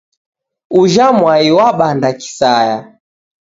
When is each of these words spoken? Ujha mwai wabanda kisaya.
Ujha 0.79 1.07
mwai 1.17 1.47
wabanda 1.57 2.09
kisaya. 2.19 2.77